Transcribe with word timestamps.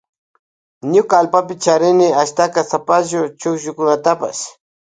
Ñuka 0.93 1.13
allpapi 1.21 1.53
charini 1.63 2.07
ashtaka 2.21 2.59
sapallu 2.69 3.19
chukllutapash. 3.39 4.43